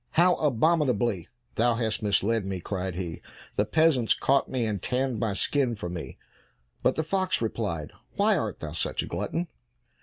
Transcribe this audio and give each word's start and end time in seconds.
"How 0.13 0.33
abominably 0.37 1.27
thou 1.53 1.75
hast 1.75 2.01
misled 2.01 2.43
me!" 2.43 2.59
cried 2.59 2.95
he, 2.95 3.21
"the 3.55 3.65
peasants 3.65 4.15
caught 4.15 4.49
me, 4.49 4.65
and 4.65 4.81
tanned 4.81 5.19
my 5.19 5.33
skin 5.33 5.75
for 5.75 5.89
me." 5.89 6.17
But 6.81 6.95
the 6.95 7.03
fox 7.03 7.39
replied, 7.39 7.91
"Why 8.15 8.35
art 8.35 8.57
thou 8.61 8.71
such 8.71 9.03
a 9.03 9.05
glutton?" 9.05 9.47